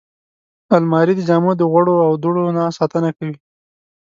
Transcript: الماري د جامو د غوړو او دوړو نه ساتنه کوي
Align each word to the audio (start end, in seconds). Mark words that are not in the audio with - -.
الماري 0.75 1.13
د 1.15 1.21
جامو 1.29 1.51
د 1.57 1.61
غوړو 1.71 1.95
او 2.07 2.11
دوړو 2.23 2.43
نه 2.57 2.63
ساتنه 2.77 3.09
کوي 3.17 3.37